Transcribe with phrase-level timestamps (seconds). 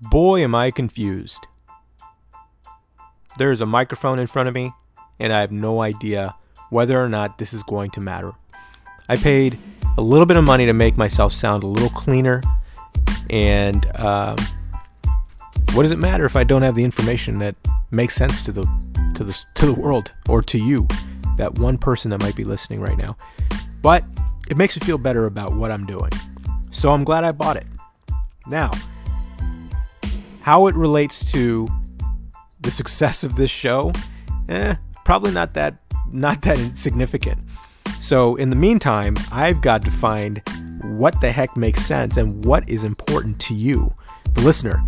[0.00, 1.46] Boy, am I confused.
[3.38, 4.72] There's a microphone in front of me,
[5.18, 6.34] and I have no idea
[6.70, 8.32] whether or not this is going to matter.
[9.08, 9.58] I paid
[9.96, 12.42] a little bit of money to make myself sound a little cleaner,
[13.30, 14.36] and um,
[15.72, 17.54] what does it matter if I don't have the information that
[17.90, 18.64] makes sense to the
[19.14, 20.88] to the to the world or to you,
[21.36, 23.16] that one person that might be listening right now?
[23.80, 24.04] But
[24.50, 26.10] it makes me feel better about what I'm doing,
[26.70, 27.66] so I'm glad I bought it.
[28.46, 28.72] Now,
[30.44, 31.66] how it relates to
[32.60, 33.90] the success of this show,
[34.50, 35.74] eh, probably not that
[36.12, 37.38] not that significant.
[37.98, 40.42] So in the meantime, I've got to find
[40.82, 43.90] what the heck makes sense and what is important to you,
[44.34, 44.84] the listener.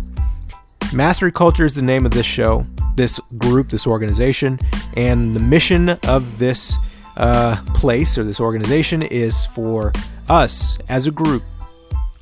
[0.93, 2.63] Mastery Culture is the name of this show,
[2.95, 4.59] this group, this organization,
[4.95, 6.77] and the mission of this
[7.17, 9.91] uh, place or this organization is for
[10.29, 11.41] us as a group,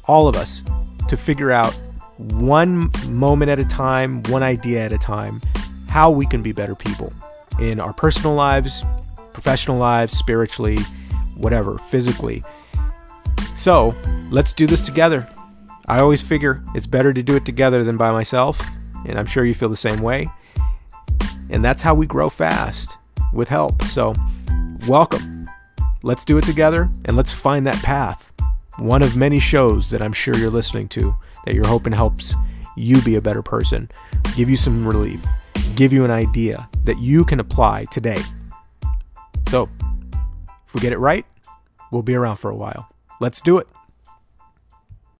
[0.08, 0.64] all of us,
[1.10, 1.78] to figure out
[2.18, 5.42] one moment at a time, one idea at a time,
[5.88, 7.12] how we can be better people
[7.60, 8.84] in our personal lives,
[9.34, 10.80] professional lives, spiritually,
[11.36, 12.44] whatever, physically.
[13.56, 13.96] So
[14.30, 15.28] let's do this together.
[15.88, 18.62] I always figure it's better to do it together than by myself,
[19.06, 20.30] and I'm sure you feel the same way.
[21.50, 22.98] And that's how we grow fast
[23.34, 23.84] with help.
[23.84, 24.16] So,
[24.88, 25.50] welcome.
[26.02, 28.32] Let's do it together and let's find that path.
[28.78, 32.36] One of many shows that I'm sure you're listening to that you're hoping helps
[32.76, 33.90] you be a better person,
[34.36, 35.26] give you some relief,
[35.76, 38.22] give you an idea that you can apply today.
[39.50, 39.70] So,
[40.68, 41.26] if we get it right,
[41.92, 42.90] we'll be around for a while.
[43.22, 43.68] Let's do it.